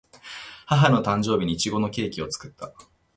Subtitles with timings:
[0.65, 2.73] 母の誕生日にいちごのケーキを作った